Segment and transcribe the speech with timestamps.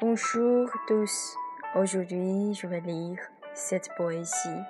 [0.00, 1.36] Bonjour tous.
[1.76, 3.20] Aujourd'hui, je vais lire
[3.54, 4.62] cette poésie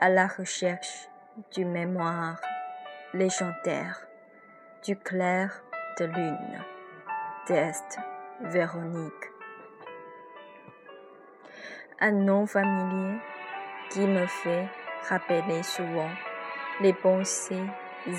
[0.00, 1.08] à la recherche
[1.54, 2.40] du mémoire
[3.12, 4.08] légendaire
[4.84, 5.62] du clair
[6.00, 6.64] de lune
[7.46, 8.00] d'Est
[8.40, 9.12] Véronique.
[12.00, 13.20] Un nom familier
[13.90, 14.66] qui me fait
[15.08, 16.10] rappeler souvent
[16.80, 17.66] les pensées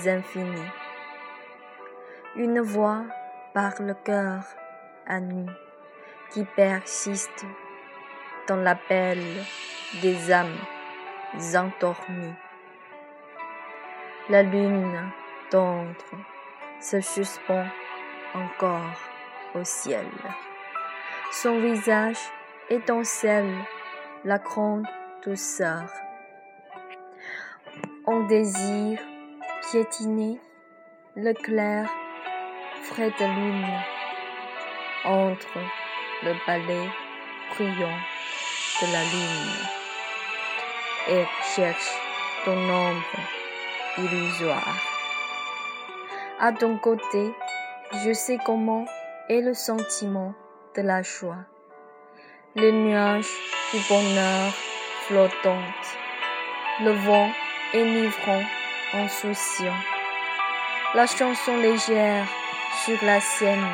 [0.06, 0.72] infinies.
[2.38, 3.04] Une voix
[3.54, 4.46] par le cœur
[5.08, 5.46] à nu
[6.32, 7.46] qui persiste
[8.48, 9.20] dans l'appel
[10.02, 10.58] des âmes
[11.56, 12.36] endormies.
[14.30, 15.12] La lune
[15.50, 16.16] tendre
[16.80, 17.66] se suspend
[18.34, 19.00] encore
[19.54, 20.08] au ciel.
[21.32, 22.20] Son visage
[22.70, 23.54] étincelle
[24.24, 24.88] la grande
[25.24, 25.90] douceur.
[28.08, 29.00] On désire
[29.70, 30.40] piétiner
[31.16, 31.90] le clair
[32.84, 33.80] frais de lune
[35.04, 35.60] entre
[36.24, 36.90] le balai
[37.52, 38.00] brillant
[38.82, 39.66] de la lune
[41.08, 41.92] et cherche
[42.44, 43.20] ton ombre
[43.98, 44.76] illusoire.
[46.40, 47.34] À ton côté,
[48.04, 48.86] je sais comment
[49.30, 50.34] est le sentiment
[50.76, 51.46] de la joie.
[52.56, 53.32] Les nuages
[53.74, 54.52] du bonheur
[55.08, 55.86] flottante,
[56.82, 57.30] le vent
[57.74, 58.44] enivrant,
[58.94, 59.80] insouciant,
[60.94, 62.26] la chanson légère
[62.84, 63.68] sur la Seine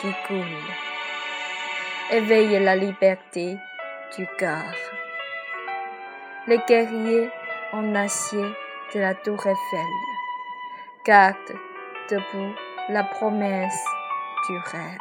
[0.00, 0.91] qui coule.
[2.10, 3.56] Éveille la liberté
[4.18, 4.74] du cœur.
[6.46, 7.30] Les guerriers
[7.72, 8.44] en acier
[8.94, 9.92] de la tour Eiffel
[11.06, 11.58] gardent
[12.10, 12.54] debout
[12.90, 13.84] la promesse
[14.48, 14.98] du rêve.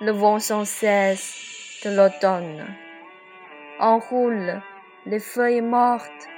[0.00, 2.66] Le vent sans cesse de l'automne
[3.78, 4.60] enroule
[5.06, 6.28] les feuilles mortes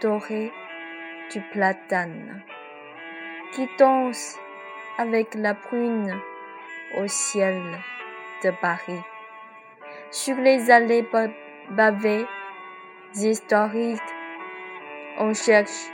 [0.00, 0.52] dorées
[1.32, 2.42] du platane
[3.52, 4.38] qui dansent
[4.96, 6.18] avec la prune
[6.96, 7.60] au ciel
[8.42, 9.02] de Paris.
[10.10, 11.06] Sur les allées
[11.70, 12.26] bavées
[13.14, 14.00] historiques,
[15.18, 15.90] on cherche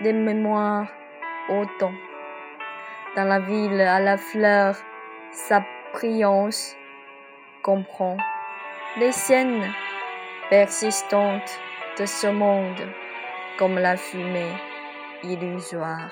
[0.00, 0.88] des mémoires
[1.48, 1.94] au temps.
[3.16, 4.76] Dans la ville à la fleur,
[5.30, 6.76] sa brillance
[7.62, 8.16] comprend
[8.96, 9.72] les scènes
[10.50, 11.60] persistantes
[11.98, 12.88] de ce monde
[13.58, 14.52] comme la fumée
[15.22, 16.10] illusoire.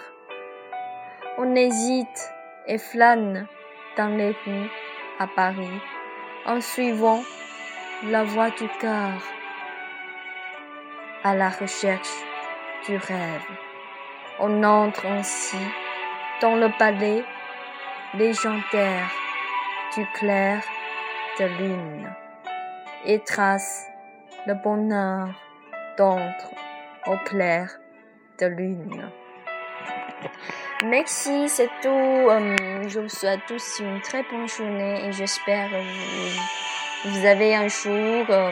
[1.38, 2.32] On hésite
[2.66, 3.46] et flâne
[3.96, 4.70] dans les rues
[5.18, 5.80] à Paris
[6.46, 7.22] en suivant
[8.04, 9.22] la voie du cœur
[11.24, 12.12] à la recherche
[12.86, 13.46] du rêve.
[14.40, 15.56] On entre ainsi
[16.40, 17.24] dans le palais
[18.14, 19.10] légendaire
[19.96, 20.62] du clair
[21.38, 22.10] de lune
[23.04, 23.86] et trace
[24.46, 25.28] le bonheur
[25.96, 26.50] d'entre
[27.06, 27.70] au clair
[28.40, 29.10] de lune.
[30.84, 31.88] Merci, c'est tout.
[31.88, 37.68] Euh, je vous souhaite tous une très bonne journée et j'espère que vous, avez un
[37.68, 38.50] jour euh,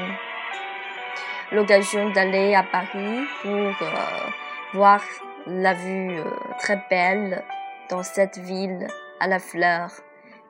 [1.51, 4.31] l'occasion d'aller à Paris pour euh,
[4.75, 5.03] voir
[5.47, 6.21] la vue
[6.61, 7.43] très belle
[7.89, 8.87] dans cette ville
[9.19, 9.91] à la fleur.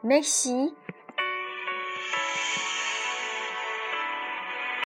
[0.05, 0.75] Merci.